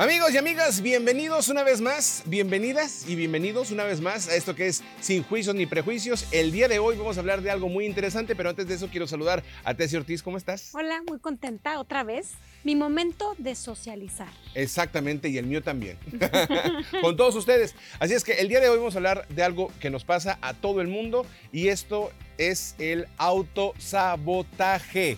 [0.00, 4.54] Amigos y amigas, bienvenidos una vez más, bienvenidas y bienvenidos una vez más a esto
[4.54, 6.28] que es Sin Juicios ni Prejuicios.
[6.30, 8.86] El día de hoy vamos a hablar de algo muy interesante, pero antes de eso
[8.92, 10.22] quiero saludar a Tessie Ortiz.
[10.22, 10.70] ¿Cómo estás?
[10.72, 12.34] Hola, muy contenta otra vez.
[12.62, 14.28] Mi momento de socializar.
[14.54, 15.98] Exactamente, y el mío también.
[17.00, 17.74] Con todos ustedes.
[17.98, 20.38] Así es que el día de hoy vamos a hablar de algo que nos pasa
[20.42, 25.16] a todo el mundo y esto es el autosabotaje.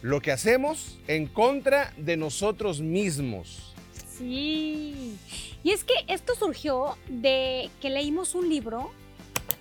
[0.00, 3.69] Lo que hacemos en contra de nosotros mismos.
[4.20, 5.16] Sí.
[5.62, 8.92] Y es que esto surgió de que leímos un libro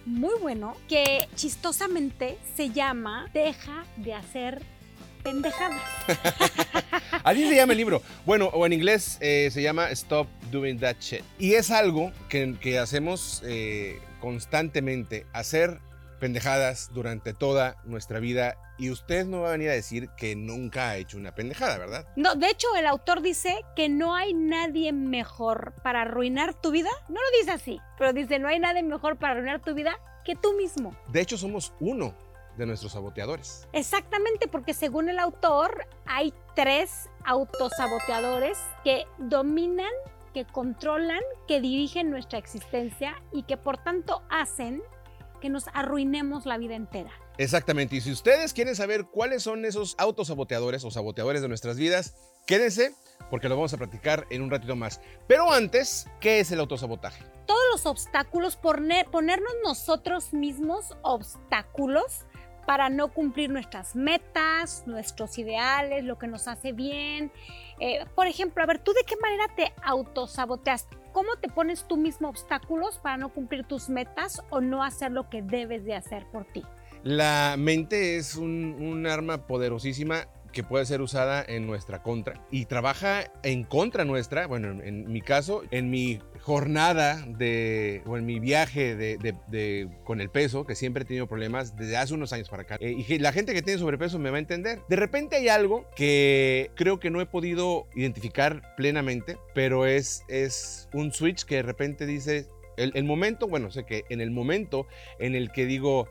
[0.05, 4.61] muy bueno que chistosamente se llama Deja de hacer
[5.23, 5.81] pendejadas.
[7.23, 8.01] Así se llama el libro.
[8.25, 11.23] Bueno, o en inglés eh, se llama Stop Doing That Shit.
[11.37, 15.79] Y es algo que, hacemos eh, constantemente, hacer
[16.19, 20.89] pendejadas durante toda nuestra vida y usted no va a venir a decir que nunca
[20.89, 22.07] ha hecho una pendejada, ¿verdad?
[22.15, 26.89] No, de hecho el autor dice que no hay nadie mejor para arruinar tu vida.
[27.07, 30.35] No lo dice así, pero dice no hay nadie mejor para arruinar tu vida que
[30.35, 30.95] tú mismo.
[31.07, 32.13] De hecho somos uno
[32.57, 33.67] de nuestros saboteadores.
[33.73, 39.91] Exactamente, porque según el autor hay tres autosaboteadores que dominan,
[40.33, 44.81] que controlan, que dirigen nuestra existencia y que por tanto hacen
[45.39, 47.11] que nos arruinemos la vida entera.
[47.37, 52.15] Exactamente, y si ustedes quieren saber cuáles son esos autosaboteadores o saboteadores de nuestras vidas,
[52.45, 52.93] quédense
[53.29, 55.01] porque lo vamos a practicar en un ratito más.
[55.27, 57.23] Pero antes, ¿qué es el autosabotaje?
[57.45, 62.25] Todos los obstáculos, ponernos nosotros mismos obstáculos
[62.65, 67.31] para no cumplir nuestras metas, nuestros ideales, lo que nos hace bien.
[67.79, 70.87] Eh, por ejemplo, a ver, ¿tú de qué manera te autosaboteas?
[71.13, 75.29] ¿Cómo te pones tú mismo obstáculos para no cumplir tus metas o no hacer lo
[75.29, 76.63] que debes de hacer por ti?
[77.03, 83.31] La mente es un, arma poderosísima que puede ser usada en nuestra contra y trabaja
[83.43, 88.95] en contra nuestra, bueno, en, mi caso, en mi jornada de, o en mi viaje
[88.95, 92.77] de, con el peso, que siempre he tenido problemas desde hace unos años para acá,
[92.79, 94.79] eh, y la gente que tiene sobrepeso me va a entender.
[94.89, 100.89] De repente hay algo que creo que no he podido identificar plenamente, pero es, es
[100.93, 102.47] un switch que de repente dice,
[102.77, 104.87] el, el momento, bueno, sé que en el momento
[105.19, 106.07] en el que digo,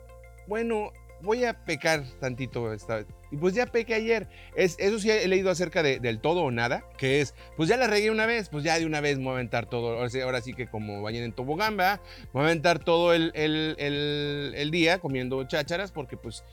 [0.47, 0.93] bueno,
[1.23, 3.07] voy a pecar tantito esta vez.
[3.31, 4.29] Y pues ya pequé ayer.
[4.55, 7.77] Es, eso sí he leído acerca de, del todo o nada, que es, pues ya
[7.77, 9.99] la regué una vez, pues ya de una vez me voy a aventar todo.
[9.99, 11.99] Ahora sí, que como vayan en tobogán, Me
[12.33, 16.45] voy a aventar todo el, el, día comiendo chácharas porque pues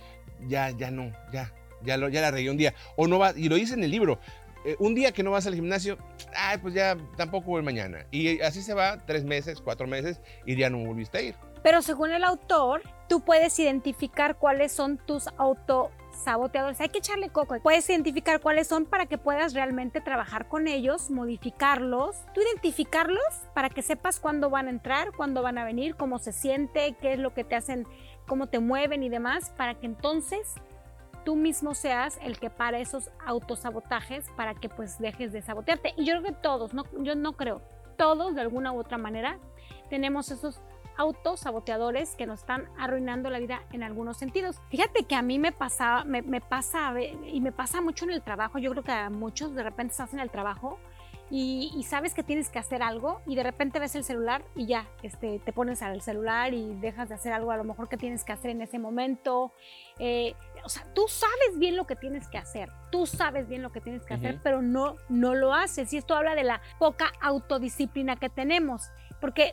[0.48, 1.54] ya, ya no, ya,
[1.84, 2.74] ya, lo, ya la regué un día.
[2.96, 4.20] O no va, y lo dice en el libro,
[4.66, 5.98] eh, un día que no vas al gimnasio,
[6.36, 8.06] ay, pues ya tampoco voy mañana.
[8.12, 11.36] Y así se va tres meses, cuatro meses y ya no volviste a ir.
[11.66, 16.80] Pero según el autor, tú puedes identificar cuáles son tus autosaboteadores.
[16.80, 17.60] Hay que echarle coco.
[17.60, 22.18] Puedes identificar cuáles son para que puedas realmente trabajar con ellos, modificarlos.
[22.36, 23.24] Tú identificarlos
[23.56, 27.14] para que sepas cuándo van a entrar, cuándo van a venir, cómo se siente, qué
[27.14, 27.88] es lo que te hacen,
[28.28, 30.54] cómo te mueven y demás, para que entonces
[31.24, 35.96] tú mismo seas el que para esos autosabotajes para que pues dejes de sabotearte.
[35.98, 37.64] Y yo creo que todos, no, yo no creo,
[37.98, 39.40] todos de alguna u otra manera
[39.90, 40.62] tenemos esos
[40.98, 44.62] autosaboteadores que nos están arruinando la vida en algunos sentidos.
[44.70, 48.58] Fíjate que a mí me pasa, me, pasa y me pasa mucho en el trabajo.
[48.60, 50.80] Yo creo que a muchos de repente estás en el trabajo
[51.32, 54.88] y, sabes que tienes que hacer algo y de repente ves el celular y ya
[55.02, 58.24] este, te pones al celular y dejas de hacer algo a lo mejor que tienes
[58.24, 59.52] que hacer en ese momento.
[59.98, 63.72] Eh, o sea, tú sabes bien lo que tienes que hacer, tú sabes bien lo
[63.72, 65.92] que tienes que hacer, pero no, no lo haces.
[65.94, 69.52] Y esto habla de la poca autodisciplina que tenemos, porque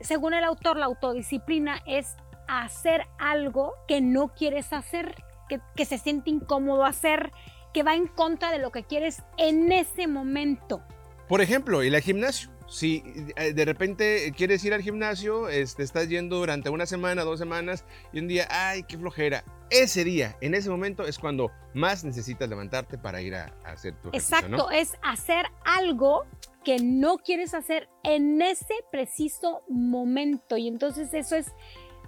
[0.00, 2.16] según el autor, la autodisciplina es
[2.48, 5.14] hacer algo que no quieres hacer,
[5.48, 7.32] que, se siente incómodo hacer,
[7.72, 10.82] que va en contra de lo que quieres en ese momento.
[11.28, 12.50] Por ejemplo, el gimnasio.
[12.66, 13.02] Si
[13.36, 17.84] eh, de repente quieres ir al gimnasio, este, estás yendo durante una semana, dos semanas,
[18.12, 19.44] y un día, ay, qué flojera.
[19.68, 24.08] Ese día, en ese momento, es cuando más necesitas levantarte para ir a, hacer tu
[24.08, 26.24] ejercicio, Exacto, es hacer algo
[26.64, 30.56] que no quieres hacer en ese preciso momento.
[30.56, 31.52] Y entonces eso es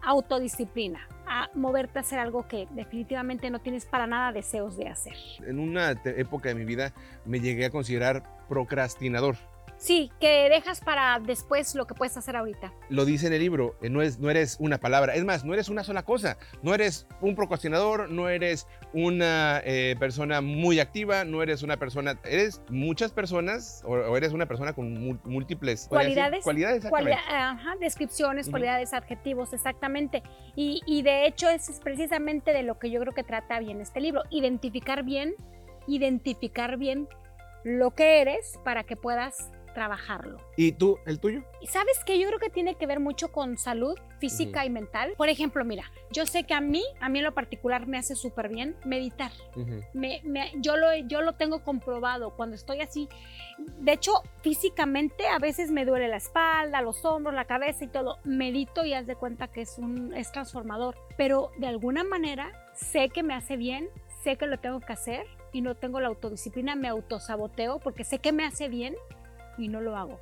[0.02, 5.14] autodisciplina, a moverte a hacer algo que definitivamente no tienes para nada deseos de hacer.
[5.46, 6.92] En una época de mi vida
[7.24, 9.36] me llegué a considerar procrastinador.
[9.78, 12.72] Sí, que dejas para después lo que puedes hacer ahorita.
[12.88, 15.52] Lo dice en el libro, eh, no, es, no eres una palabra, es más, no
[15.52, 21.24] eres una sola cosa, no eres un procrastinador, no eres una eh, persona muy activa,
[21.24, 26.42] no eres una persona, eres muchas personas o, eres una persona con múltiples cualidades.
[26.42, 30.22] Cualidades, ajá, descripciones, cualidades, adjetivos, exactamente.
[30.54, 34.00] Y, y de hecho es precisamente de lo que yo creo que trata bien este
[34.00, 35.34] libro, identificar bien,
[35.86, 37.08] identificar bien
[37.62, 40.40] lo que eres para que puedas trabajarlo.
[40.56, 41.42] ¿Y tú, el tuyo?
[41.68, 45.12] Sabes que yo creo que tiene que ver mucho con salud física y mental.
[45.18, 48.16] Por ejemplo, mira, yo sé que a mí, a mí en lo particular me hace
[48.16, 49.30] súper bien meditar.
[49.92, 53.06] me, me, yo, lo, yo lo tengo comprobado cuando estoy así.
[53.58, 58.16] De hecho, físicamente a veces me duele la espalda, los hombros, la cabeza y todo.
[58.24, 60.96] Medito y haz de cuenta que es, un, es transformador.
[61.18, 63.90] Pero de alguna manera sé que me hace bien,
[64.24, 68.18] sé que lo tengo que hacer y no tengo la autodisciplina, me autosaboteo porque sé
[68.18, 68.94] que me hace bien
[69.58, 70.20] y no lo hago.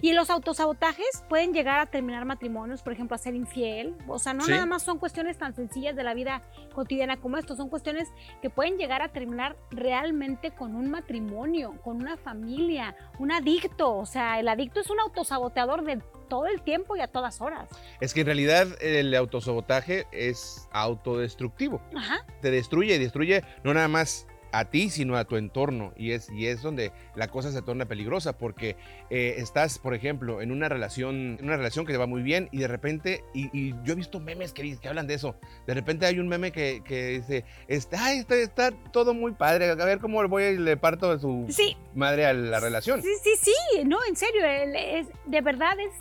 [0.00, 3.94] Y los autosabotajes pueden llegar a terminar matrimonios, por ejemplo, a ser infiel.
[4.06, 6.42] O sea, no nada más son cuestiones tan sencillas de la vida
[6.74, 8.08] cotidiana como esto, son cuestiones
[8.42, 13.96] que pueden llegar a terminar realmente con un matrimonio, con una familia, un adicto.
[13.96, 17.68] O sea, el adicto es un autosaboteador de todo el tiempo y a todas horas.
[18.00, 21.80] Es que en realidad el autosabotaje es autodestructivo.
[21.94, 22.24] Ajá.
[22.40, 25.92] Te destruye y destruye no nada más a ti, sino a tu entorno.
[25.96, 28.76] Y es, y es donde la cosa se torna peligrosa, porque
[29.10, 32.58] eh, estás, por ejemplo, en una relación, una relación que te va muy bien y
[32.58, 35.36] de repente, y, yo he visto memes que, que, hablan de eso,
[35.66, 36.82] de repente hay un meme que,
[37.20, 41.18] dice, está, está, está, todo muy padre, a ver cómo voy y le parto a
[41.18, 41.46] su
[41.94, 43.02] madre a la relación.
[43.02, 45.92] Sí, sí, sí, no, en serio, es, de verdad es,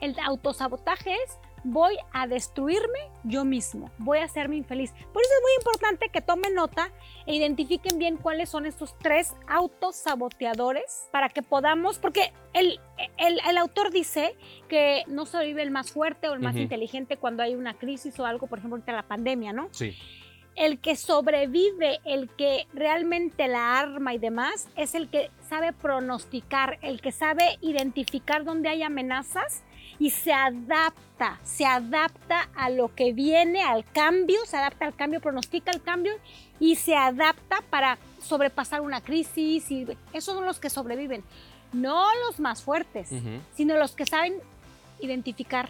[0.00, 4.90] el autosabotaje es voy a destruirme yo mismo, voy a hacerme infeliz.
[4.90, 6.90] Por eso es muy importante que tomen nota
[7.26, 12.80] e identifiquen bien cuáles son estos tres autosaboteadores para que podamos, porque el,
[13.18, 14.36] el, autor dice
[14.68, 18.26] que no sobrevive el más fuerte o el más inteligente cuando hay una crisis o
[18.26, 19.68] algo, por ejemplo, ahorita la pandemia, ¿no?
[19.70, 19.96] Sí.
[20.54, 26.78] El que sobrevive, el que realmente la arma y demás, es el que sabe pronosticar,
[26.82, 29.64] el que sabe identificar dónde hay amenazas
[29.98, 35.20] y se adapta, se adapta a lo que viene, al cambio, se adapta al cambio,
[35.20, 36.12] pronostica el cambio
[36.58, 41.24] y se adapta para sobrepasar una crisis y esos son los que sobreviven,
[41.72, 43.10] no los más fuertes,
[43.54, 44.34] sino los que saben
[45.00, 45.68] identificar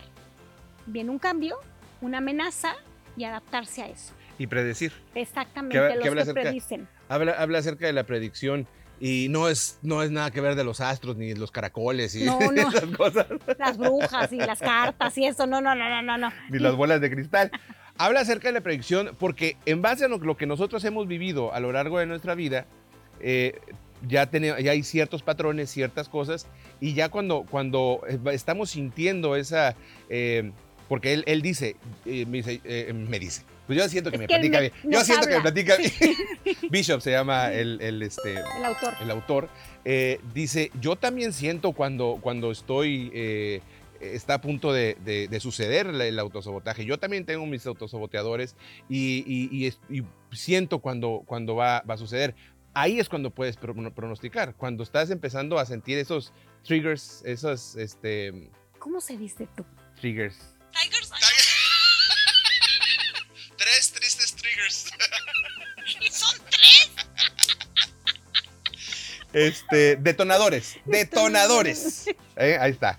[0.87, 1.59] bien un cambio,
[2.01, 2.75] una amenaza
[3.17, 4.13] y adaptarse a eso.
[4.39, 4.93] Y predecir.
[5.15, 6.89] Exactamente, los que predicen.
[7.09, 8.67] Habla, habla acerca de la predicción
[9.05, 12.23] y no es, no es nada que ver de los astros ni los caracoles y
[12.57, 13.27] esas cosas.
[13.59, 16.31] Las brujas y las cartas y eso, no, no, no, no, no.
[16.51, 17.51] Ni las bolas de cristal.
[17.99, 21.59] Habla acerca de la predicción porque en base a lo, que nosotros hemos vivido a
[21.59, 22.67] lo largo de nuestra vida,
[23.19, 23.59] eh,
[24.07, 26.47] ya, tenemos, ya hay ciertos patrones, ciertas cosas,
[26.79, 29.75] y ya cuando, cuando estamos sintiendo esa...
[30.11, 30.53] Eh,
[30.89, 31.75] porque él, él dice,
[32.07, 34.73] eh, me dice, pues yo siento que me platica bien.
[34.85, 35.93] Yo siento que me platica bien.
[36.71, 38.95] Bishop se llama el, el, este, el autor.
[39.01, 39.49] El autor.
[39.85, 43.11] Eh, dice, yo también siento cuando, cuando estoy...
[43.15, 43.61] Eh,
[44.01, 46.85] está a punto de, de, suceder el, autosabotaje.
[46.85, 48.57] Yo también tengo mis autosaboteadores
[48.89, 52.35] y, y, y, siento cuando, cuando va, va, a suceder.
[52.75, 56.33] Ahí es cuando puedes pronosticar, cuando estás empezando a sentir esos
[56.65, 57.77] triggers, esos...
[57.77, 58.51] Este,
[58.81, 59.65] ¿Cómo se dice tú?
[60.01, 60.57] Triggers.
[60.73, 61.11] Tigers.
[69.33, 70.77] Este, detonadores.
[70.85, 72.07] Detonadores.
[72.37, 72.99] Eh, ahí está.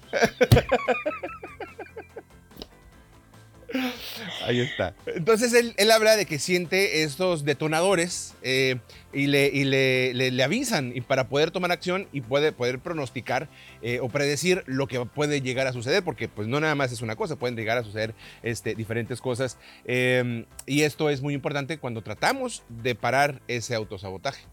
[4.45, 4.93] Ahí está.
[5.07, 8.77] Entonces él, habla de que siente estos detonadores eh,
[9.11, 13.49] y, le, y le, le, avisan y para poder tomar acción y puede, poder pronosticar
[13.81, 17.01] eh, o predecir lo que puede llegar a suceder, porque pues no nada más es
[17.01, 18.13] una cosa, pueden llegar a suceder
[18.43, 19.57] este, diferentes cosas.
[19.87, 24.52] Y esto es muy importante cuando tratamos de parar ese autosabotaje.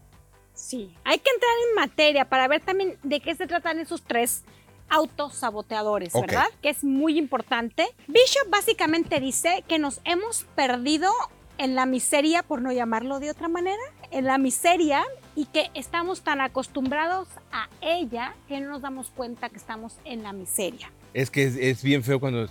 [0.61, 4.43] Sí, hay que entrar en materia para ver también de qué se tratan esos tres
[4.89, 6.45] autosaboteadores, ¿verdad?
[6.61, 7.87] Que es muy importante.
[8.07, 11.11] Bishop básicamente dice que nos hemos perdido
[11.57, 15.03] en la miseria, por no llamarlo de otra manera, en la miseria
[15.35, 20.21] y que estamos tan acostumbrados a ella que no nos damos cuenta que estamos en
[20.21, 20.91] la miseria.
[21.15, 22.47] Es que es, bien feo cuando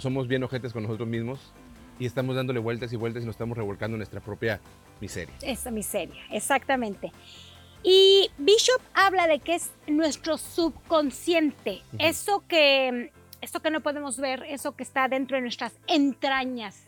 [0.00, 1.52] somos bien ojetes con nosotros mismos
[1.98, 4.60] y estamos dándole vueltas y vueltas y nos estamos revolcando en nuestra propia
[5.00, 5.34] miseria.
[5.42, 7.12] Esa miseria, exactamente.
[7.82, 14.44] Y Bishop habla de que es nuestro subconsciente, eso, que, eso que no podemos ver,
[14.44, 16.86] eso que está dentro de nuestras entrañas,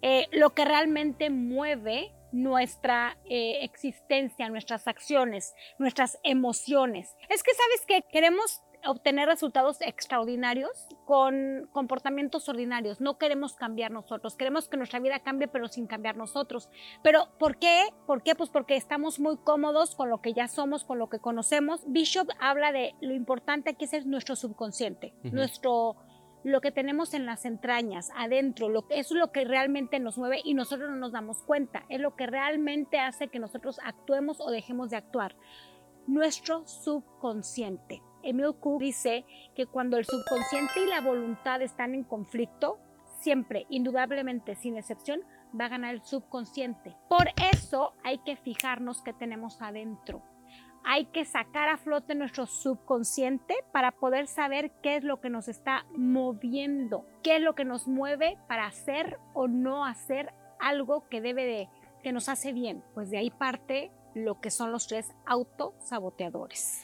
[0.00, 7.16] eh, lo que realmente mueve nuestra eh, existencia, nuestras acciones, nuestras emociones.
[7.28, 13.00] Es que sabes que queremos obtener resultados extraordinarios con comportamientos ordinarios.
[13.00, 16.70] No queremos cambiar nosotros, queremos que nuestra vida cambie pero sin cambiar nosotros.
[17.02, 17.88] Pero ¿por qué?
[18.06, 18.34] ¿Por qué?
[18.34, 21.82] Pues porque estamos muy cómodos con lo que ya somos, con lo que conocemos.
[21.86, 25.96] Bishop habla de lo importante que es nuestro subconsciente, nuestro
[26.44, 30.40] lo que tenemos en las entrañas, adentro, lo que es lo que realmente nos mueve
[30.44, 34.50] y nosotros no nos damos cuenta, es lo que realmente hace que nosotros actuemos o
[34.50, 35.36] dejemos de actuar
[36.06, 38.02] nuestro subconsciente.
[38.22, 42.78] Emil Cook dice que cuando el subconsciente y la voluntad están en conflicto,
[43.20, 45.20] siempre, indudablemente, sin excepción,
[45.58, 46.96] va a ganar el subconsciente.
[47.08, 50.22] Por eso hay que fijarnos qué tenemos adentro.
[50.84, 55.48] Hay que sacar a flote nuestro subconsciente para poder saber qué es lo que nos
[55.48, 61.20] está moviendo, qué es lo que nos mueve para hacer o no hacer algo que
[61.20, 61.68] debe de,
[62.02, 62.82] que nos hace bien.
[62.94, 66.82] Pues de ahí parte lo que son los tres autosaboteadores.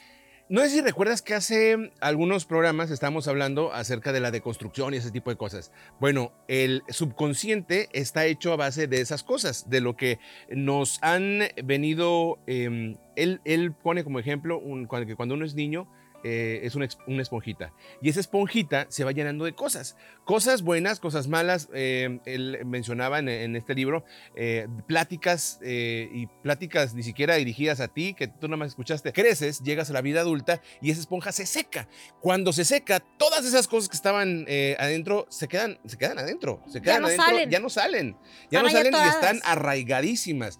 [0.50, 4.98] No sé si recuerdas que hace algunos programas estamos hablando acerca de la deconstrucción y
[4.98, 5.72] ese tipo de cosas.
[6.00, 10.18] Bueno, el subconsciente está hecho a base de esas cosas, de lo que
[10.50, 12.40] nos han venido...
[12.46, 15.88] Em, él, él, pone como ejemplo un, que cuando uno es niño,
[16.24, 16.88] eh, es una,
[17.20, 17.74] esponjita.
[18.00, 19.94] Y esa esponjita se va llenando de cosas.
[20.24, 21.68] Cosas buenas, cosas malas.
[21.74, 28.14] Eh, él mencionaba en, este libro eh, pláticas y pláticas ni siquiera dirigidas a ti,
[28.14, 29.12] que tú nada más escuchaste.
[29.12, 31.88] Creces, llegas a la vida adulta y esa esponja se seca.
[32.20, 34.46] Cuando se seca, todas esas cosas que estaban
[34.78, 36.62] adentro se quedan, se quedan adentro.
[36.68, 37.50] Se quedan ya no adentro, salen.
[37.50, 38.16] ya no salen.
[38.50, 40.58] Ya no salen y están arraigadísimas.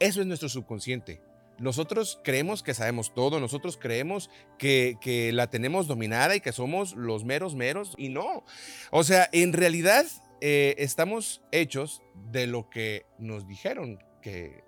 [0.00, 1.29] Eso es nuestro subconsciente.
[1.60, 7.24] Nosotros creemos que sabemos todo, nosotros creemos que, la tenemos dominada y que somos los
[7.24, 8.44] meros meros y no.
[8.90, 10.06] O sea, en realidad
[10.40, 12.02] eh, estamos hechos
[12.32, 14.64] de lo que nos dijeron que,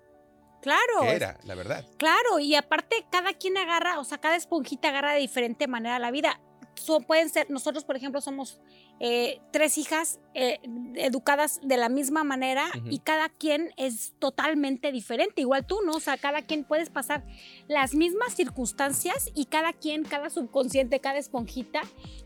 [0.61, 1.03] Claro.
[1.03, 1.85] era, la verdad.
[1.97, 6.09] Claro, y aparte cada quien agarra, o sea, cada esponjita agarra de diferente manera la
[6.09, 6.39] vida
[7.07, 8.59] pueden ser, nosotros por ejemplo somos
[8.99, 10.59] eh, tres hijas eh,
[10.95, 15.93] educadas de la misma manera y cada quien es totalmente diferente, igual tú, ¿no?
[15.93, 17.25] O sea, cada quien puedes pasar
[17.67, 21.81] las mismas circunstancias y cada quien, cada subconsciente, cada esponjita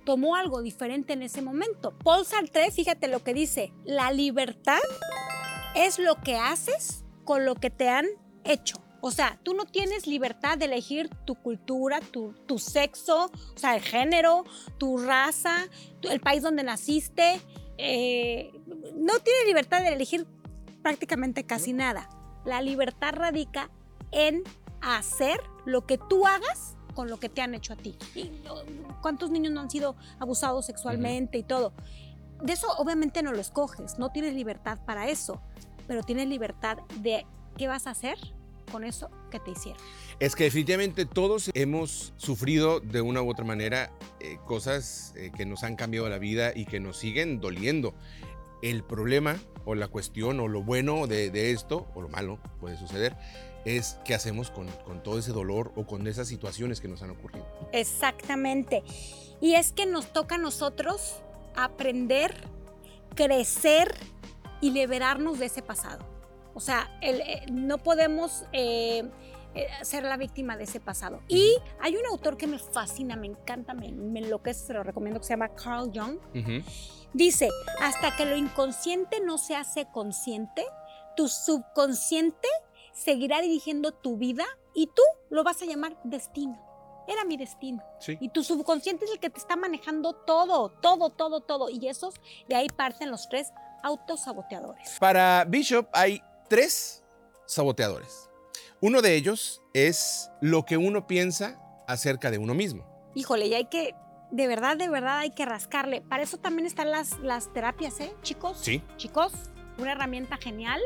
[0.06, 1.98] tomó algo diferente en ese momento.
[2.00, 4.80] Paul Sartre, fíjate lo que dice, la libertad
[5.76, 8.08] es lo que haces con lo que te han
[8.44, 8.87] hecho.
[9.02, 13.82] O sea, tú no tienes libertad de elegir tu cultura, tu, sexo, o sea, el
[13.82, 14.44] género,
[14.78, 15.68] tu raza,
[16.02, 17.40] el país donde naciste.
[17.78, 18.52] Eh,
[18.96, 20.26] no tienes libertad de elegir
[20.82, 22.10] prácticamente casi nada.
[22.44, 23.70] La libertad radica
[24.12, 24.44] en
[24.82, 27.96] hacer lo que tú hagas con lo que te han hecho a ti.
[29.02, 31.74] ¿Cuántos niños no han sido abusados sexualmente y todo?
[32.42, 35.42] De eso obviamente no lo escoges, no tienes libertad para eso,
[35.88, 37.26] pero tienes libertad de
[37.58, 38.18] qué vas a hacer
[38.72, 39.82] con eso que te hicieron.
[40.20, 45.46] Es que definitivamente todos hemos sufrido de una u otra manera eh, cosas eh, que
[45.46, 47.94] nos han cambiado la vida y que nos siguen doliendo.
[48.62, 53.16] El problema o la cuestión o lo bueno de, esto o lo malo puede suceder
[53.66, 57.12] es qué hacemos con, con todo ese dolor o con esas situaciones que nos han
[57.12, 57.46] ocurrido.
[57.74, 58.84] Exactamente.
[59.42, 61.18] Y es que nos toca a nosotros
[61.56, 62.34] aprender,
[63.14, 63.94] crecer
[64.62, 66.17] y liberarnos de ese pasado.
[66.58, 69.08] O sea, eh, no podemos eh,
[69.54, 71.22] eh, ser la víctima de ese pasado.
[71.28, 75.20] Y hay un autor que me fascina, me encanta, me, me enloquece, se lo recomiendo,
[75.20, 76.18] que se llama Carl Jung.
[77.14, 77.50] Dice,
[77.80, 80.66] hasta que lo inconsciente no se hace consciente,
[81.16, 82.48] tu subconsciente
[82.92, 86.60] seguirá dirigiendo tu vida y tú lo vas a llamar destino.
[87.08, 87.84] Era mi destino.
[88.20, 91.70] Y tu subconsciente es el que te está manejando todo, todo, todo, todo.
[91.70, 92.16] Y esos,
[92.50, 94.98] de ahí parten los tres autosaboteadores.
[95.00, 97.04] Para Bishop hay tres
[97.46, 98.30] saboteadores.
[98.82, 102.86] Uno de ellos es lo que uno piensa acerca de uno mismo.
[103.16, 103.96] Híjole, y hay que,
[104.32, 106.02] de verdad, de verdad hay que rascarle.
[106.02, 108.60] Para eso también están las, las terapias, ¿eh, chicos?
[108.62, 108.84] Sí.
[108.98, 109.34] Chicos,
[109.80, 110.82] una herramienta genial.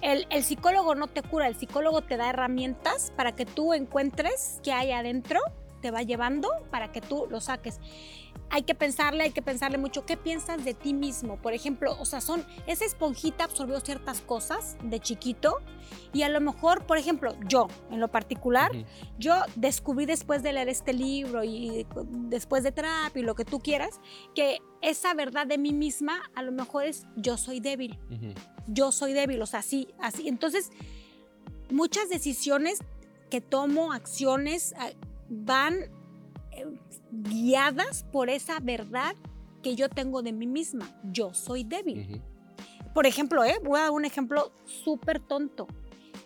[0.00, 4.58] El, el, psicólogo no te cura, el psicólogo te da herramientas para que tú encuentres
[4.62, 5.40] qué hay adentro,
[5.82, 7.78] te va llevando para que tú lo saques
[8.52, 11.38] hay que pensarle, hay que pensarle mucho qué piensas de ti mismo.
[11.38, 15.56] Por ejemplo, o sea, son, esa esponjita absorbió ciertas cosas de chiquito
[16.12, 18.70] y a lo mejor, por ejemplo, yo en lo particular,
[19.18, 21.86] yo descubrí después de leer este libro y
[22.28, 24.02] después de terapia y lo que tú quieras,
[24.34, 27.98] que esa verdad de mí misma a lo mejor es yo soy débil.
[28.66, 30.28] Yo soy débil, o sea, así, así.
[30.28, 30.70] Entonces,
[31.70, 32.80] muchas decisiones
[33.30, 34.90] que tomo, acciones, ah,
[35.30, 35.90] van
[37.10, 39.14] guiadas por esa verdad
[39.62, 40.88] que yo tengo de mí misma.
[41.04, 42.20] Yo soy débil.
[42.94, 43.58] Por ejemplo, ¿eh?
[43.64, 45.66] voy a dar un ejemplo súper tonto.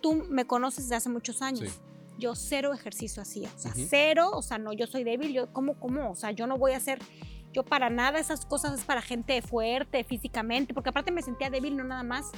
[0.01, 1.79] Tú me conoces desde hace muchos años.
[2.17, 3.49] Yo cero ejercicio hacía.
[3.55, 5.33] O sea, cero, o sea, no, yo soy débil.
[5.33, 6.11] Yo, ¿cómo, cómo?
[6.11, 6.99] O sea, yo no voy a hacer,
[7.53, 11.77] yo para nada esas cosas es para gente fuerte físicamente, porque aparte me sentía débil,
[11.77, 12.31] no nada más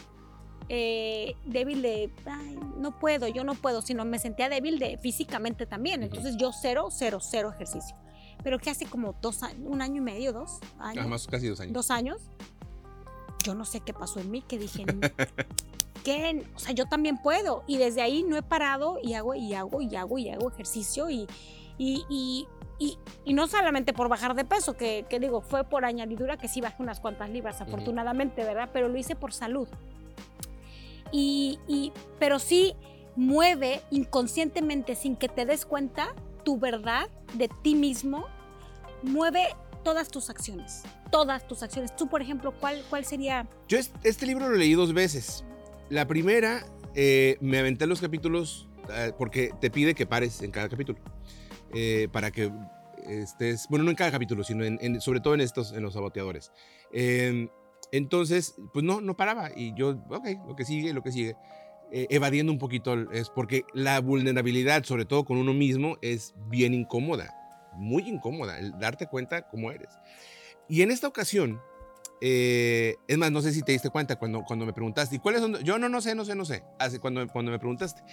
[0.72, 2.12] eh, débil de,
[2.78, 6.04] no puedo, yo no puedo, sino me sentía débil de físicamente también.
[6.04, 7.96] Entonces yo cero, cero, cero ejercicio.
[8.44, 11.08] Pero que hace como dos años, un año y medio, dos años.
[11.08, 11.74] más casi dos años.
[11.74, 12.22] Dos años.
[13.44, 14.86] Yo no sé qué pasó en mí, que dije,
[16.04, 16.46] qué?
[16.56, 17.64] O sea, yo también puedo.
[17.66, 21.10] Y desde ahí no he parado y hago y hago y hago y hago ejercicio
[21.10, 21.26] y,
[21.80, 26.38] y, y, y, no solamente por bajar de peso, que, que, digo, fue por añadidura
[26.38, 28.70] que sí bajé unas cuantas libras, afortunadamente, ¿verdad?
[28.72, 29.68] Pero lo hice por salud.
[31.12, 32.76] Y, pero sí
[33.16, 36.14] mueve inconscientemente, sin que te des cuenta,
[36.44, 38.26] tu verdad de ti mismo,
[39.04, 39.48] mueve
[39.84, 41.96] todas tus acciones, todas tus acciones.
[41.96, 43.48] Tú, por ejemplo, ¿cuál, cuál sería?
[43.68, 45.44] Yo este libro lo leí dos veces.
[45.90, 50.70] La primera, eh, me aventé los capítulos eh, porque te pide que pares en cada
[50.70, 51.00] capítulo.
[51.74, 52.52] Eh, para que
[53.08, 56.52] estés, bueno, no en cada capítulo, sino en, sobre todo en estos, en los saboteadores.
[56.92, 57.50] Em,
[57.92, 59.52] entonces, pues no, no paraba.
[59.56, 61.36] Y yo, ok, lo que sigue, lo que sigue.
[61.92, 67.36] evadiendo un poquito es porque la vulnerabilidad, sobre todo con uno mismo, es bien incómoda
[67.80, 69.90] muy incómoda el darte cuenta cómo eres.
[70.68, 71.60] Y en esta ocasión,
[72.22, 75.42] eh, es más, no sé si te diste cuenta cuando, cuando me preguntaste, ¿y cuáles
[75.42, 75.58] son?
[75.64, 76.64] Yo no, no sé, no sé, no sé.
[76.78, 78.04] Hace, cuando, cuando me preguntaste,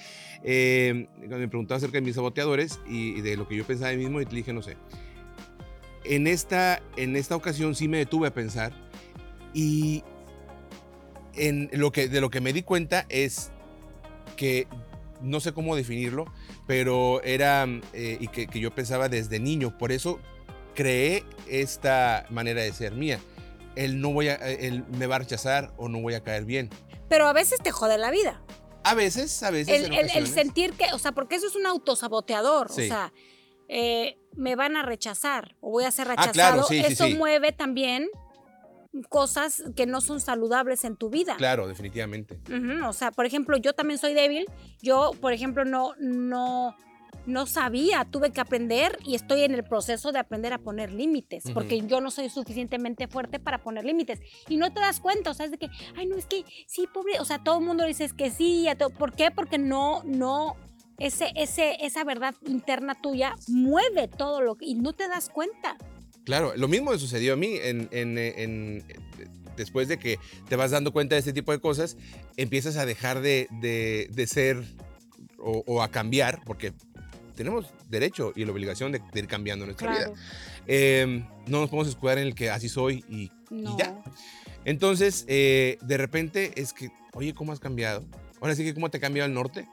[0.43, 3.99] eh, cuando me preguntaste acerca de mis saboteadores y, de lo que yo pensaba de
[3.99, 4.77] mí mismo, y te dije, no sé.
[6.05, 8.73] En esta, en esta ocasión sí me detuve a pensar
[9.53, 10.05] y
[11.35, 13.51] en lo que, de lo que me di cuenta es
[14.37, 14.67] que
[15.21, 16.27] no sé cómo definirlo,
[16.67, 20.21] pero era, eh, y que, yo pensaba desde niño, por eso
[20.75, 23.21] creé esta manera de ser mía.
[23.77, 26.71] Él no voy a, él me va a rechazar o no voy a caer bien.
[27.09, 28.43] Pero a veces te jode la vida.
[28.85, 29.85] A veces, a veces.
[29.85, 32.71] El, el, sentir que, o sea, porque eso es un autosaboteador.
[32.71, 33.13] O sea,
[33.69, 36.31] eh, me van a rechazar o voy a ser rechazado.
[36.31, 38.09] Ah, claro, eso mueve también
[39.03, 41.37] cosas que no son saludables en tu vida.
[41.37, 42.39] Claro, definitivamente.
[42.87, 44.47] o sea, por ejemplo, yo también soy débil.
[44.83, 46.75] Yo, por ejemplo, no, no,
[47.27, 51.45] no sabía, tuve que aprender y estoy en el proceso de aprender a poner límites,
[51.53, 54.21] porque yo no soy suficientemente fuerte para poner límites.
[54.49, 56.87] Y no te das cuenta, o sea, es de que, ay, no, es que sí,
[56.93, 58.67] pobre, o sea, todo el mundo dice que sí,
[58.99, 59.31] ¿por qué?
[59.31, 60.57] Porque no, no,
[60.99, 65.77] ese, ese, esa verdad interna tuya mueve todo lo que, y no te das cuenta.
[66.27, 68.85] Claro, lo mismo me sucedió a mí en,
[69.57, 71.97] después de que te vas dando cuenta de este tipo de cosas,
[72.37, 74.61] empiezas a dejar de, ser
[75.39, 76.73] o, a cambiar, porque
[77.37, 80.13] tenemos derecho y la obligación de, ir cambiando nuestra vida.
[80.67, 83.31] Em, no nos podemos escudar en el que así soy y,
[83.79, 83.97] ya.
[84.65, 88.05] Entonces, eh, de repente es que, oye, ¿cómo has cambiado?
[88.41, 89.69] Ahora sí que, ¿cómo te ha cambiado el norte?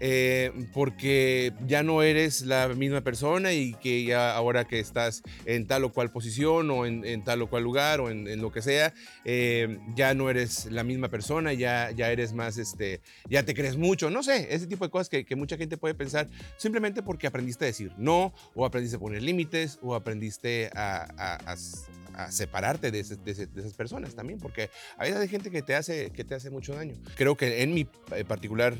[0.00, 5.66] Eh, porque ya no eres la misma persona y que ya ahora que estás en
[5.66, 8.92] tal o cual posición o en, tal o cual lugar o en, lo que sea,
[9.24, 13.76] eh, ya no eres la misma persona, ya, ya eres más, este, ya te crees
[13.76, 17.66] mucho, no sé, ese tipo de cosas que, mucha gente puede pensar simplemente porque aprendiste
[17.66, 21.54] a decir no o aprendiste a poner límites o aprendiste a,
[22.30, 26.34] separarte de, esas personas también, porque a veces hay gente que te hace, que te
[26.34, 26.94] hace mucho daño.
[27.16, 28.74] Creo que en mi eh, particular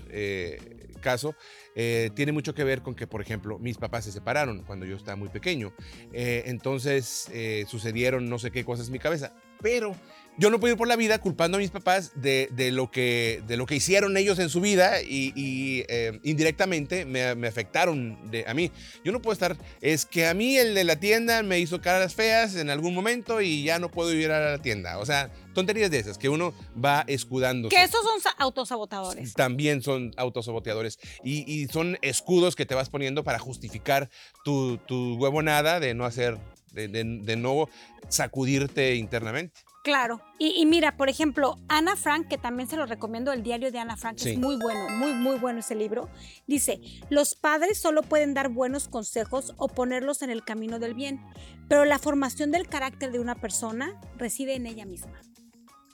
[1.07, 1.37] caso,
[1.77, 4.97] eh, tiene mucho que ver con que, por ejemplo, mis papás se separaron cuando yo
[4.97, 5.73] estaba muy pequeño.
[6.13, 9.33] Eh, entonces eh, sucedieron no sé qué cosas en mi cabeza.
[9.63, 9.95] Pero
[10.39, 13.57] yo no puedo ir por la vida culpando a mis papás de, lo, que, de
[13.57, 18.71] lo que hicieron ellos en su vida y, eh, indirectamente me, afectaron de, a mí.
[19.05, 22.15] Yo no puedo estar, es que a mí el de la tienda me hizo caras
[22.15, 24.99] feas en algún momento y ya no puedo ir a la tienda.
[24.99, 27.69] O sea, tonterías de esas que uno va escudando.
[27.69, 29.33] Que esos son autosabotadores.
[29.33, 34.11] También son autosaboteadores y, y, son escudos que te vas poniendo para justificar
[34.45, 36.39] tu, tu huevonada de no hacer,
[36.73, 37.69] de, de, de no
[38.09, 39.61] sacudirte internamente.
[39.87, 40.21] Claro.
[40.41, 43.97] Y, mira, por ejemplo, Ana Frank, que también se lo recomiendo, el diario de Ana
[43.97, 46.09] Frank, es muy bueno, muy, muy bueno ese libro.
[46.49, 51.21] Dice, los padres solo pueden dar buenos consejos o ponerlos en el camino del bien,
[51.69, 55.21] pero la formación del carácter de una persona reside en ella misma.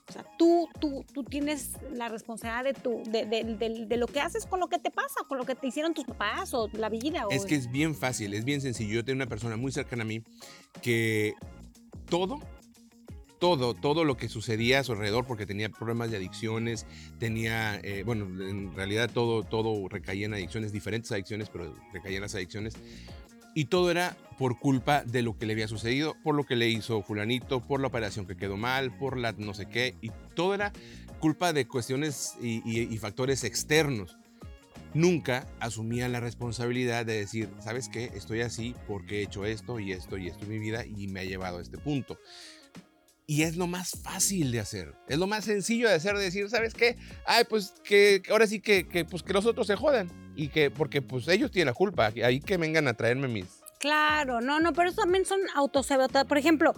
[0.09, 4.46] O sea, tú, tú, tú tienes la responsabilidad de, tu, de, de, lo que haces
[4.46, 7.26] con lo que te pasa, con lo que te hicieron tus papás o la vida.
[7.31, 8.94] Es que es bien fácil, es bien sencillo.
[8.94, 10.22] Yo tengo una persona muy cercana a mí
[10.81, 11.35] que
[12.09, 12.40] todo
[13.42, 16.87] todo, todo lo que sucedía a su alrededor, porque tenía problemas de adicciones,
[17.18, 22.22] tenía, eh, bueno, en realidad todo, todo recaía en adicciones, diferentes adicciones, pero recaía en
[22.22, 22.74] las adicciones.
[23.57, 26.68] Y todo era por culpa de lo que le había sucedido, por lo que le
[26.68, 30.55] hizo fulanito, por la operación que quedó mal, por la no sé qué, y todo
[30.55, 30.72] era
[31.18, 34.18] culpa de cuestiones y, y factores externos.
[34.94, 38.12] Nunca asumía la responsabilidad de decir, ¿sabes qué?
[38.14, 41.20] Estoy así porque he hecho esto y esto y esto en mi vida y me
[41.20, 42.18] ha llevado a este punto.
[43.27, 44.95] Y es lo más fácil de hacer.
[45.09, 46.97] Es lo más sencillo de hacer, de decir, ¿sabes qué?
[47.25, 50.11] Ay, pues que ahora sí que, que, pues, que los otros se jodan.
[50.35, 52.13] Y que, porque pues ellos tienen la culpa.
[52.25, 56.29] Ahí que vengan a traerme mis, Claro, no, no, pero eso también son autosabotajes.
[56.29, 56.73] Por ejemplo,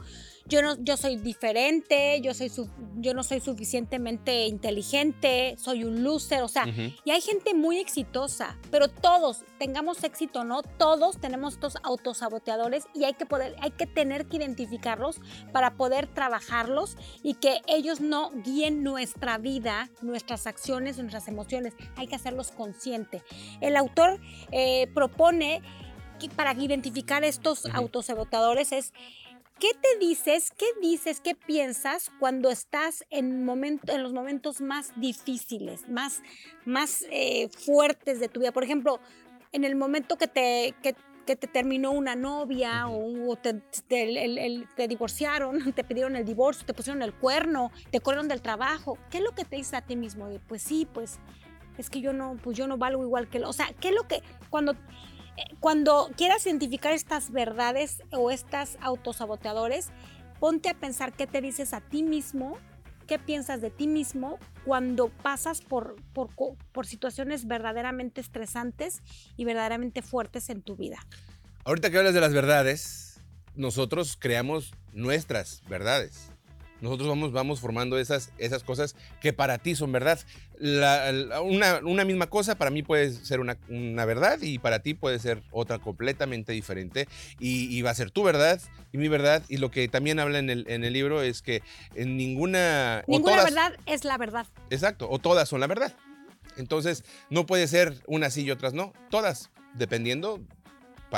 [0.46, 2.50] yo no, yo soy diferente, yo soy
[2.96, 6.64] yo no soy suficientemente inteligente, soy un loser, o sea,
[7.04, 12.84] y hay gente muy exitosa, pero todos, tengamos éxito o no, todos tenemos estos autosaboteadores
[12.94, 15.20] y hay que poder, hay que tener que identificarlos
[15.52, 21.74] para poder trabajarlos y que ellos no guíen nuestra vida, nuestras acciones, nuestras emociones.
[21.96, 23.22] Hay que hacerlos conscientes.
[23.60, 24.20] El autor
[24.52, 25.62] eh, propone
[26.28, 28.92] para identificar estos autosabotadores es
[29.60, 30.52] ¿Qué te dices?
[30.56, 31.20] ¿Qué dices?
[31.20, 36.22] ¿Qué piensas cuando estás en, momento, en los momentos más difíciles, más,
[36.64, 38.50] más eh, fuertes de tu vida?
[38.50, 38.98] Por ejemplo,
[39.52, 43.54] en el momento que te, que, te terminó una novia o, te,
[43.86, 48.98] te, divorciaron, te pidieron el divorcio, te pusieron el cuerno, te corrieron del trabajo.
[49.08, 50.28] ¿Qué es lo que te dices a ti mismo?
[50.48, 51.20] Pues sí, pues
[51.78, 53.38] es que yo no, pues yo no valgo igual que...
[53.38, 54.74] Lo, o sea, ¿qué es lo que cuando
[55.60, 59.90] cuando quieras identificar estas verdades o estas autosaboteadores,
[60.40, 62.58] ponte a pensar qué te dices a ti mismo,
[63.06, 69.02] qué piensas de ti mismo cuando pasas por, por, situaciones verdaderamente estresantes
[69.36, 70.98] y verdaderamente fuertes en tu vida.
[71.64, 73.20] Ahorita que hablas de las verdades,
[73.54, 76.30] nosotros creamos nuestras verdades.
[76.80, 80.20] Nosotros vamos, vamos formando esas, esas cosas que para ti son verdad.
[80.60, 85.78] una, misma cosa para mí puede ser una, verdad y para ti puede ser otra
[85.78, 87.08] completamente diferente.
[87.38, 88.60] Y, va a ser tu verdad
[88.92, 89.42] y mi verdad.
[89.48, 91.62] Y lo que también habla en el, en el libro es que
[91.94, 93.04] en ninguna...
[93.06, 94.46] Ninguna verdad es la verdad.
[94.70, 95.94] Exacto, o todas son la verdad.
[96.56, 98.92] Entonces, no puede ser unas sí y otras no.
[99.10, 100.40] Todas, dependiendo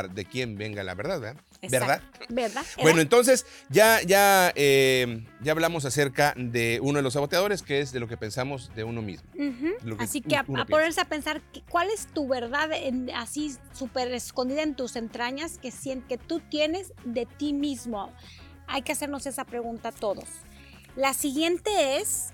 [0.03, 1.43] de quién venga la verdad, ¿verdad?
[1.63, 2.03] ¿Verdad?
[2.29, 2.65] ¿Verdad?
[2.83, 7.93] Bueno, entonces ya, ya, eh, ya hablamos acerca de uno de los saboteadores, que es
[7.93, 9.29] de lo que pensamos de uno mismo.
[9.99, 12.71] así que a, ponerse a pensar cuál es tu verdad
[13.15, 15.73] así súper escondida en tus entrañas que,
[16.09, 18.13] que tú tienes de ti mismo.
[18.67, 20.27] Hay que hacernos esa pregunta todos.
[20.97, 22.33] La siguiente es,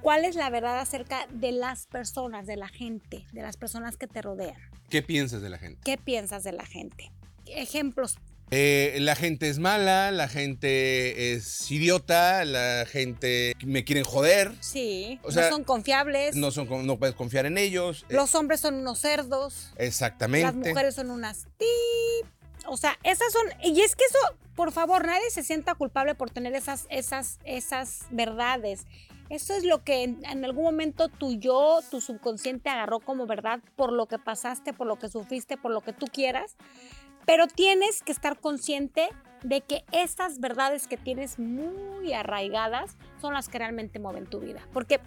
[0.00, 4.06] ¿cuál es la verdad acerca de las personas, de la gente, de las personas que
[4.06, 4.67] te rodean?
[4.88, 5.80] ¿Qué piensas de la gente?
[5.84, 7.10] ¿Qué piensas de la gente?
[7.46, 8.18] Ejemplos
[8.50, 14.52] eh, la gente es mala, la gente es idiota, la gente me quieren joder.
[14.60, 16.34] Sí, no son confiables.
[16.34, 18.06] No, son, no puedes confiar en ellos.
[18.08, 18.14] Eh.
[18.14, 19.72] Los hombres son unos cerdos.
[19.76, 20.46] Exactamente.
[20.46, 21.46] Las mujeres son unas...
[22.66, 23.46] O sea, esas son...
[23.62, 24.18] Y es que eso,
[24.54, 28.86] por favor, nadie se sienta culpable por tener esas, esas, esas verdades.
[29.30, 33.92] Eso es lo que en, algún momento tu yo, tu subconsciente agarró como verdad por
[33.92, 36.56] lo que pasaste, por lo que sufriste, por lo que tú quieras.
[37.26, 39.10] Pero tienes que estar consciente
[39.42, 44.66] de que estas verdades que tienes muy arraigadas son las que realmente mueven tu vida.
[44.72, 45.00] Porque,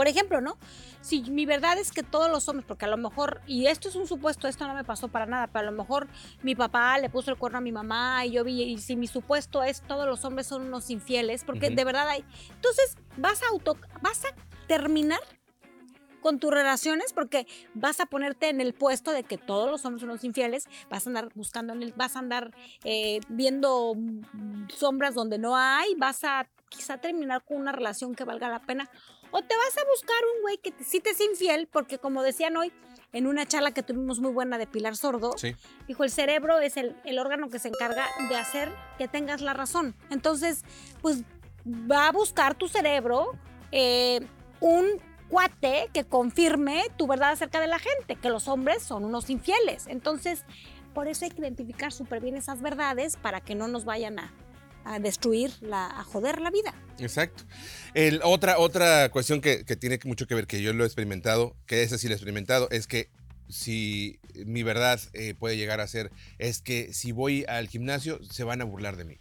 [0.00, 0.56] por ejemplo, ¿no?
[1.02, 3.96] Si mi verdad es que todos los hombres, porque a lo mejor, y esto es
[3.96, 6.08] un supuesto, esto no me pasó para nada, pero a lo mejor
[6.42, 9.06] mi papá le puso el cuerno a mi mamá y yo vi, y si mi
[9.06, 12.24] supuesto es todos los hombres son unos infieles, porque de verdad hay.
[12.54, 14.28] Entonces vas a auto, vas a
[14.66, 15.20] terminar
[16.22, 20.00] con tus relaciones porque vas a ponerte en el puesto de que todos los hombres
[20.00, 23.94] son los infieles, vas a andar buscando, en el, vas a andar eh, viendo
[24.74, 28.88] sombras donde no hay, vas a quizá terminar con una relación que valga la pena
[29.30, 32.56] o te vas a buscar un güey que sí te es infiel porque como decían
[32.56, 32.72] hoy
[33.12, 35.34] en una charla que tuvimos muy buena de Pilar Sordo,
[35.88, 39.96] dijo el cerebro es el, órgano que se encarga de hacer que tengas la razón.
[40.10, 40.64] Entonces,
[41.02, 41.22] pues
[41.66, 43.32] va a buscar tu cerebro
[43.72, 44.20] eh,
[44.60, 44.86] un
[45.28, 49.86] cuate que confirme tu verdad acerca de la gente, que los hombres son unos infieles.
[49.86, 50.44] Entonces,
[50.94, 54.32] por eso hay que identificar súper bien esas verdades para que no nos vayan a,
[55.00, 56.74] destruir, la, a joder la vida.
[56.98, 57.44] Exacto.
[57.94, 61.82] El, otra, otra cuestión que, tiene mucho que ver, que yo lo he experimentado, que
[61.82, 63.10] ese sí lo he experimentado, es que
[63.48, 68.44] si mi verdad eh, puede llegar a ser, es que si voy al gimnasio se
[68.44, 69.18] van a burlar de mí.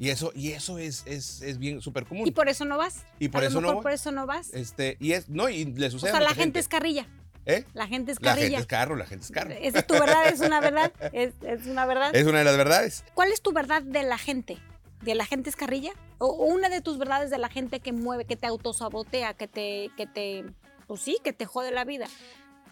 [0.00, 2.26] Y eso, y eso es, es, es bien súper común.
[2.26, 3.04] Y por eso no vas.
[3.18, 3.82] Y por eso no.
[3.82, 4.54] Por eso no vas.
[4.54, 6.12] Este, y es, no, y le sucede.
[6.12, 7.06] O sea, la gente, es carrilla.
[7.44, 7.66] ¿Eh?
[7.74, 8.44] La gente es carrilla.
[8.44, 9.50] La gente es carro, la gente es carro.
[9.50, 10.90] Esa es tu verdad, es una verdad.
[11.12, 12.10] Es, es, una verdad.
[12.14, 13.04] Es una de las verdades.
[13.12, 14.56] ¿Cuál es tu verdad de la gente?
[15.02, 15.92] ¿De la gente es carrilla?
[16.18, 19.90] ¿O una de tus verdades de la gente que mueve, que te autosabotea, que te,
[19.96, 20.44] que te,
[20.86, 22.06] pues sí, que te jode la vida?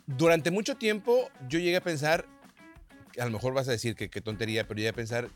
[0.07, 2.27] Durante mucho tiempo yo llegué a pensar,
[3.19, 5.29] a lo mejor vas a decir que qué tontería, pero llegué a pensar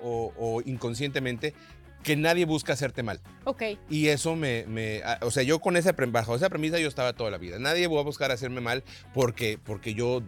[0.00, 1.54] o, inconscientemente
[2.02, 3.20] que nadie busca hacerte mal.
[3.44, 3.62] Ok.
[3.88, 7.30] Y eso me, me o sea, yo con esa, bajo esa premisa yo estaba toda
[7.30, 7.60] la vida.
[7.60, 8.82] Nadie va a buscar hacerme mal
[9.14, 10.20] porque, porque yo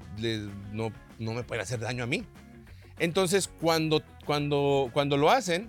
[0.73, 2.25] no, no me puede hacer daño a mí.
[3.01, 5.69] Entonces, cuando, cuando, cuando lo hacen,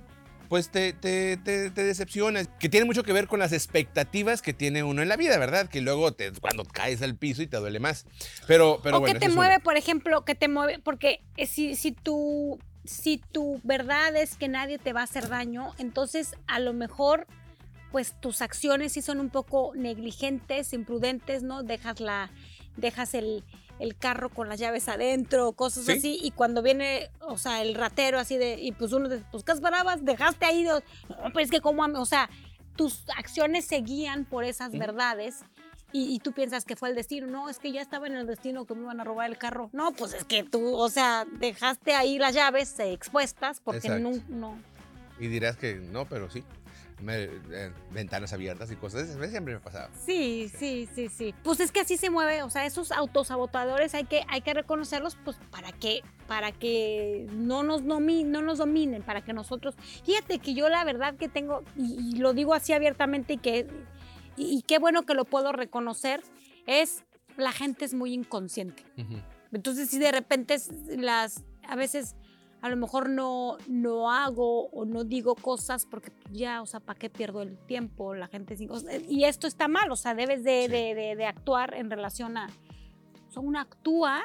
[0.50, 2.50] pues te, te, te, te decepcionas.
[2.60, 5.70] Que tiene mucho que ver con las expectativas que tiene uno en la vida, ¿verdad?
[5.70, 8.06] Que luego te, cuando caes al piso y te duele más.
[8.48, 9.64] Pero, pero o bueno, que te mueve, una.
[9.64, 14.48] por ejemplo, que te mueve, porque eh, si, si tu si tu verdad es que
[14.48, 17.26] nadie te va a hacer daño, entonces a lo mejor
[17.92, 21.64] pues tus acciones sí son un poco negligentes, imprudentes, ¿no?
[21.64, 22.30] Dejas la
[22.78, 23.44] dejas el,
[23.80, 25.92] el carro con las llaves adentro, cosas Sí.
[25.92, 29.44] así, y cuando viene, o sea, el ratero así de, y pues uno de, pues
[29.44, 30.04] ¿qué esperabas?
[30.06, 30.80] Dejaste ahí, no,
[31.34, 32.30] pues es que como, o sea,
[32.76, 35.44] tus acciones se guían por esas verdades
[35.92, 37.28] y, y tú piensas que fue el destino.
[37.28, 39.70] No, es que ya estaba en el destino que me iban a robar el carro.
[39.72, 44.10] No, pues es que tú, o sea, dejaste ahí las llaves expuestas porque Exacto.
[44.28, 44.60] no, no.
[45.20, 46.44] Y dirás que no, pero sí.
[47.02, 49.10] Me- eh, ventanas abiertas y cosas.
[49.10, 49.90] Eso siempre me pasaba.
[50.06, 51.36] Sí, sí, sí, sí.
[51.44, 55.18] Pues es que así se mueve, o sea, esos autosabotadores hay que, hay que reconocerlos
[55.26, 59.76] pues para que, para que no nos, domi- no nos dominen, para que nosotros...
[60.06, 63.68] Fíjate que yo la verdad que tengo, y, y lo digo así abiertamente y que...
[64.38, 66.22] Y, y qué bueno que lo puedo reconocer,
[66.66, 67.04] es
[67.38, 68.84] la gente es muy inconsciente.
[69.52, 70.58] Entonces, si de repente
[70.98, 72.16] las, a veces
[72.65, 76.97] a lo mejor no, no hago o no digo cosas porque ya, o sea, ¿para
[76.97, 78.15] qué pierdo el tiempo?
[78.15, 78.91] La gente sin cosas.
[79.08, 80.71] Y esto está mal, o sea, debes de, Sí.
[80.71, 82.47] de- de- de actuar en relación a...
[83.28, 84.23] O sea, uno actúa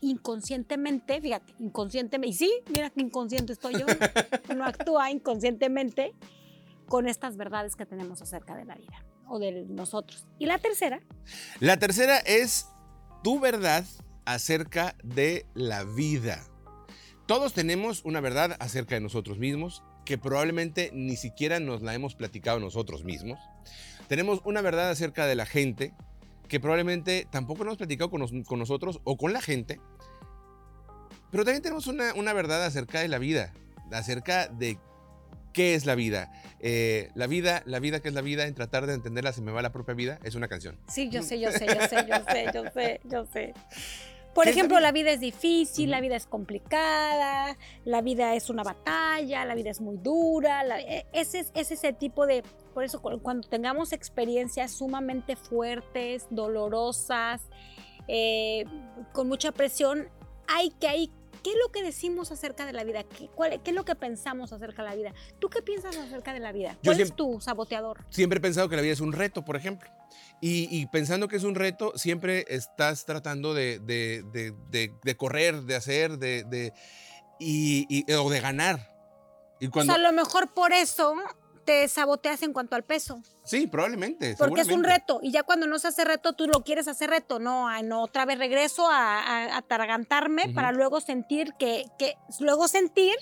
[0.00, 3.86] inconscientemente, fíjate, inconscientemente, y sí, mira qué inconsciente estoy yo,
[4.50, 6.14] uno actúa inconscientemente
[6.88, 10.26] con estas verdades que tenemos acerca de la vida o de nosotros.
[10.38, 11.00] Y la tercera,
[11.60, 12.68] La tercera es
[13.22, 13.84] tu verdad
[14.24, 16.42] acerca de la vida.
[17.30, 22.16] Todos tenemos una verdad acerca de nosotros mismos que probablemente ni siquiera nos la hemos
[22.16, 23.38] platicado nosotros mismos.
[24.08, 25.94] Tenemos una verdad acerca de la gente
[26.48, 29.78] que probablemente tampoco nos hemos platicado con, nos- con nosotros o con la gente.
[31.30, 33.52] Pero también tenemos una, una verdad acerca de la vida,
[33.92, 34.76] acerca de
[35.52, 36.32] qué es la vida.
[36.58, 39.52] Eh, la vida, la vida que es la vida, en tratar de entenderla se me
[39.52, 40.76] va la propia vida, es una canción.
[40.88, 43.54] Sí, yo sé, yo sé, yo sé, yo sé, yo sé, yo sé.
[44.34, 44.86] Por ¿Qué es la ejemplo, vida?
[44.86, 49.70] la vida es difícil, la vida es complicada, la vida es una batalla, la vida
[49.70, 50.62] es muy dura.
[50.62, 52.42] la- e- ese, es, es ese tipo de...
[52.74, 57.42] Por eso cu- cuando tengamos experiencias sumamente fuertes, dolorosas,
[58.08, 58.64] eh,
[59.12, 60.08] con mucha presión,
[60.46, 61.10] hay que hay
[61.42, 63.04] ¿Qué es lo que decimos acerca de la vida?
[63.04, 65.14] ¿Qué, cuál- qué es lo que pensamos acerca de la vida?
[65.38, 66.72] ¿Tú qué piensas acerca de la vida?
[66.82, 68.04] Yo ¿Cuál es siempre- tu saboteador?
[68.10, 69.90] siempre he pensado que la vida es un reto, por ejemplo.
[70.40, 75.62] Y, y pensando que es un reto, siempre estás tratando de, de- de- de- correr,
[75.62, 76.72] de hacer, de, de-
[77.38, 78.88] y, y- o de ganar.
[79.60, 81.14] Y cuando, O sea, a lo mejor por eso
[81.64, 83.22] te saboteas en cuanto al peso.
[83.44, 84.34] sí, probablemente.
[84.38, 85.20] Porque es un reto.
[85.22, 87.38] Y ya cuando no se hace reto, tú lo quieres hacer reto.
[87.38, 90.54] No, ay, no otra vez regreso a, a, a atragantarme Ujú.
[90.54, 92.14] para luego sentir que, que.
[92.40, 93.14] Luego sentir.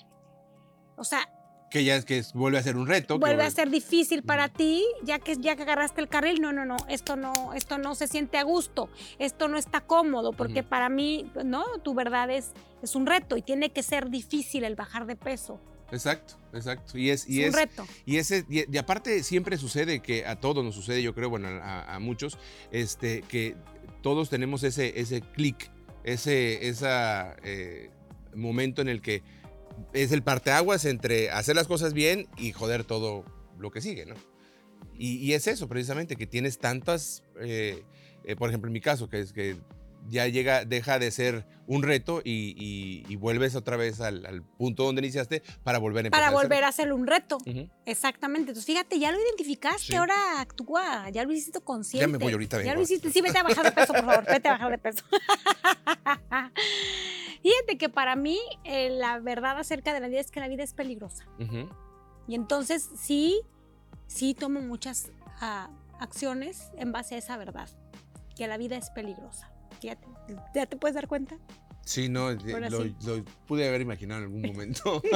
[0.96, 1.28] O sea,
[1.70, 3.14] Que ya es que es- vuelve a ser un reto.
[3.14, 6.40] que vuelve a vuelve- ser difícil para ti, ya que, ya que agarraste el carril.
[6.40, 6.76] No, no, no.
[6.88, 8.88] Esto no, esto no se siente a gusto.
[9.18, 10.32] Esto no está cómodo.
[10.32, 10.68] Porque Ujú.
[10.68, 13.36] para mí, no, tu verdad es, es un reto.
[13.36, 15.60] Y tiene que ser difícil el bajar de peso.
[15.90, 16.98] Exacto, exacto.
[16.98, 17.86] Y es, Es y un es, reto.
[18.04, 21.48] Y, ese, y, y aparte siempre sucede que a todos nos sucede, yo creo, bueno,
[21.48, 22.38] a, a muchos,
[22.72, 23.56] este, que
[24.02, 25.70] todos tenemos ese, ese clic,
[26.04, 27.90] ese esa, eh,
[28.34, 29.22] momento en el que
[29.92, 33.24] es el parteaguas entre hacer las cosas bien y joder todo
[33.58, 34.14] lo que sigue, ¿no?
[34.96, 37.84] Y, y es eso precisamente, que tienes tantas, eh,
[38.24, 39.56] eh, por ejemplo, en mi caso, que es que
[40.08, 44.42] ya llega, deja de ser un reto y, y- y vuelves otra vez al, al
[44.42, 46.24] punto donde iniciaste para volver a empezar.
[46.24, 47.38] Para a volver a hacer un reto.
[47.84, 48.50] Exactamente.
[48.50, 49.94] Entonces, fíjate, ya lo identificaste, Sí.
[49.94, 52.06] ahora actúa, ya lo hiciste consciente.
[52.06, 52.76] Ya me voy ahorita, Ya vengo.
[52.76, 53.10] lo hiciste.
[53.10, 55.04] Sí, vete a bajar de peso, por favor, vete a bajar de peso.
[57.42, 60.62] Fíjate que para mí eh, la verdad acerca de la vida es que la vida
[60.64, 61.24] es peligrosa.
[62.26, 63.40] Y entonces sí,
[64.06, 67.68] sí tomo muchas ah, acciones en base a esa verdad,
[68.36, 69.50] que la vida es peligrosa.
[69.80, 71.36] ¿Ya te puedes dar cuenta?
[71.84, 75.00] Sí, no, lo, pude haber imaginado en algún momento.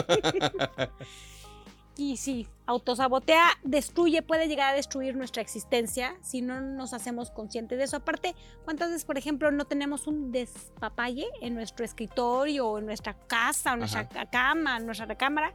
[1.95, 7.77] Y sí, autosabotea, destruye, puede llegar a destruir nuestra existencia si no nos hacemos conscientes
[7.77, 7.99] de eso.
[7.99, 13.13] Aparte, ¿cuántas veces, por ejemplo, no tenemos un despapalle en nuestro escritorio, o en nuestra
[13.27, 15.53] casa, o en nuestra ca- cama, en nuestra recámara?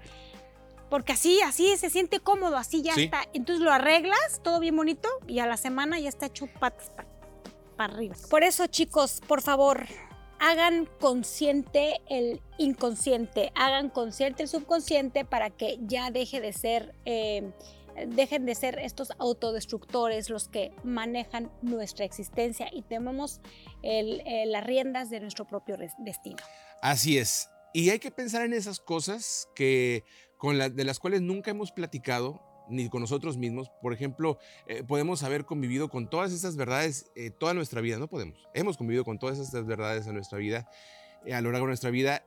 [0.92, 3.06] Porque así, así se siente cómodo, así ya Sí.
[3.06, 3.24] está.
[3.34, 6.92] Entonces lo arreglas, todo bien bonito, y a la semana ya está hecho patas
[7.78, 8.16] para arriba.
[8.30, 9.86] Por eso, chicos, por favor,
[10.40, 17.52] hagan consciente el inconsciente, hagan consciente el subconsciente para que ya deje de ser, eh,
[18.08, 23.42] dejen de ser estos autodestructores los que manejan nuestra existencia y tomemos
[23.82, 26.38] el- eh, las riendas de nuestro propio destino.
[26.82, 27.50] Así es.
[27.74, 30.04] Y hay que pensar en esas cosas que,
[30.38, 33.72] con de las cuales nunca hemos platicado ni con nosotros mismos.
[33.82, 37.98] Por ejemplo, eh, podemos haber convivido con todas esas verdades eh, toda nuestra vida.
[37.98, 38.48] No podemos.
[38.54, 40.70] Hemos convivido con todas esas verdades en nuestra vida,
[41.26, 42.26] eh, a lo largo de nuestra vida,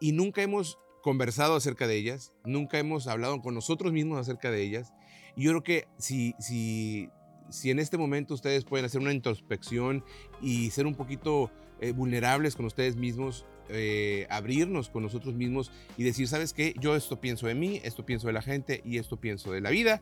[0.00, 4.62] y nunca hemos conversado acerca de ellas, nunca hemos hablado con nosotros mismos acerca de
[4.62, 4.92] ellas.
[5.36, 7.10] Y yo creo que si, si,
[7.50, 10.04] si en este momento ustedes pueden hacer una introspección
[10.40, 11.50] y ser un poquito
[11.94, 16.74] vulnerables con ustedes mismos, eh, abrirnos con nosotros mismos y decir, ¿sabes qué?
[16.78, 19.70] Yo esto pienso de mí, esto pienso de la gente y esto pienso de la
[19.70, 20.00] vida.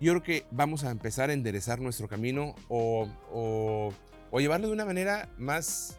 [0.00, 3.92] Yo creo que vamos a empezar a enderezar nuestro camino o, o,
[4.38, 5.98] llevarlo de una manera más,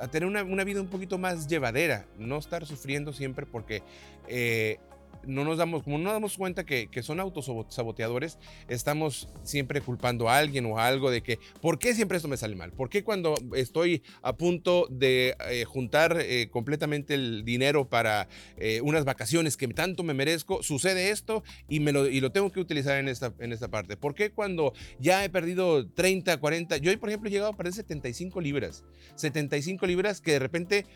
[0.00, 3.82] a tener una, una, vida un poquito más llevadera, no estar sufriendo siempre porque
[4.28, 4.78] eh,
[5.26, 10.28] no nos damos, como no nos damos cuenta que, que son autosaboteadores, estamos siempre culpando
[10.28, 12.72] a alguien o a algo de que, ¿por qué siempre esto me sale mal?
[12.72, 18.80] ¿Por qué cuando estoy a punto de eh, juntar eh, completamente el dinero para eh,
[18.82, 22.60] unas vacaciones que tanto me merezco, sucede esto y, me lo, y lo tengo que
[22.60, 23.96] utilizar en esta, en esta parte?
[23.96, 27.74] ¿Por qué cuando ya he perdido 30, 40, yo por ejemplo he llegado a perder
[27.74, 28.84] 75 libras,
[29.16, 30.86] 75 libras que de repente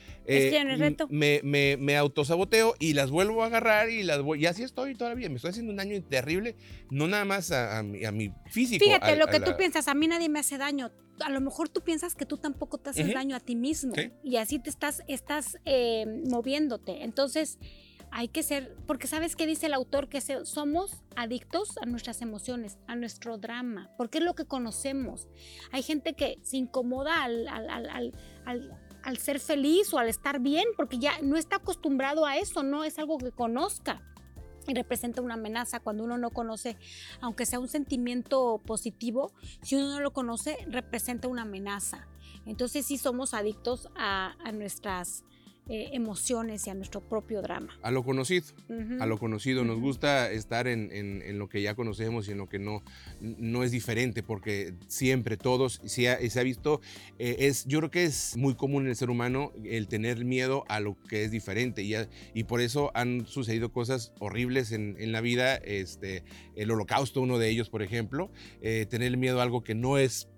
[1.10, 5.28] me, me, me autosaboteo y las vuelvo a agarrar y las y así estoy todavía.
[5.28, 6.56] Me estoy haciendo un daño terrible,
[6.90, 8.84] no nada más a, mi, físico.
[8.84, 10.90] Fíjate, lo que tú piensas, a mí nadie me hace daño.
[11.20, 13.94] A lo mejor tú piensas que tú tampoco te haces daño a ti mismo.
[14.22, 17.02] Y así te estás, estás eh, moviéndote.
[17.02, 17.58] Entonces,
[18.10, 22.78] hay que ser, porque sabes qué dice el autor, que somos adictos a nuestras emociones,
[22.86, 25.28] a nuestro drama, porque es lo que conocemos.
[25.72, 28.12] Hay gente que se incomoda al, al,
[28.44, 28.87] al
[29.18, 32.98] ser feliz o al estar bien, porque ya no está acostumbrado a eso, no es
[32.98, 34.02] algo que conozca
[34.66, 36.76] y representa una amenaza cuando uno no conoce,
[37.20, 39.32] aunque sea un sentimiento positivo,
[39.62, 42.06] si uno no lo conoce, representa una amenaza.
[42.44, 45.24] Entonces sí somos adictos a, a nuestras
[45.68, 47.78] eh, emociones y a nuestro propio drama.
[47.82, 48.46] A lo conocido,
[49.00, 49.64] a lo conocido.
[49.64, 52.82] Nos gusta estar en, en, lo que ya conocemos y en lo que no,
[53.20, 56.80] no es diferente, porque siempre todos, se ha, se ha visto,
[57.18, 60.64] eh, es, yo creo que es muy común en el ser humano el tener miedo
[60.68, 61.94] a lo que es diferente y,
[62.32, 66.24] y por eso han sucedido cosas horribles en, en, la vida, este,
[66.56, 68.30] el holocausto, uno de ellos, por ejemplo,
[68.62, 70.28] eh, tener miedo a algo que no es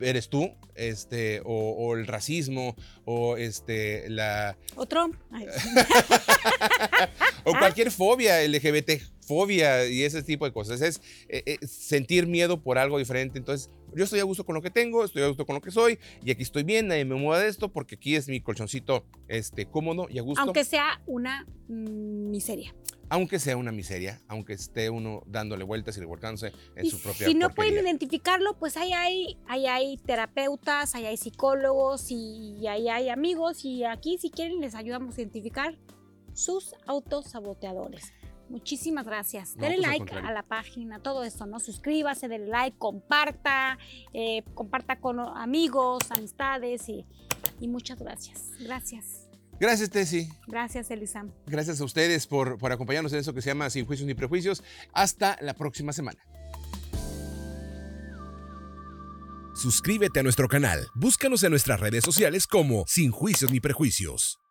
[0.00, 4.56] eres tú, este, o, el racismo, o este, la...
[4.76, 5.16] O Trump.
[7.44, 10.80] o cualquier fobia LGBT, fobia y ese tipo de cosas.
[10.80, 13.38] Es eh, eh, sentir miedo por algo diferente.
[13.38, 15.70] Entonces, yo estoy a gusto con lo que tengo, estoy a gusto con lo que
[15.70, 19.04] soy, y aquí estoy bien, nadie me mueva de esto, porque aquí es mi colchoncito
[19.28, 20.42] este, cómodo y a gusto.
[20.42, 22.74] Aunque sea una miseria
[23.08, 27.34] aunque sea una miseria, aunque esté uno dándole vueltas y revolcándose en su propia Si
[27.34, 33.08] no pueden identificarlo, pues ahí hay, ahí hay terapeutas, ahí hay psicólogos y ahí hay
[33.08, 35.76] amigos y aquí si quieren les ayudamos a identificar
[36.34, 38.12] sus autosaboteadores.
[38.48, 39.56] Muchísimas gracias.
[39.56, 41.58] denle pues, like a la página, todo esto, ¿no?
[41.60, 43.78] Suscríbase, denle like, comparta,
[44.12, 47.06] eh, comparta con amigos, amistades y,
[47.60, 48.50] y muchas gracias.
[48.60, 49.28] Gracias.
[49.58, 50.28] Gracias, Tessy.
[50.46, 51.32] Gracias, Elisam.
[51.46, 54.62] Gracias a ustedes por, por acompañarnos en eso que se llama Sin Juicios ni Prejuicios.
[54.92, 56.20] Hasta la próxima semana.
[59.54, 60.90] Suscríbete a nuestro canal.
[60.94, 64.43] Búscanos en nuestras redes sociales como Sin Juicios ni Prejuicios.